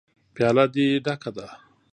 _پياله 0.35 0.65
دې 0.73 0.87
ډکه 1.05 1.31
ده. 1.37 1.47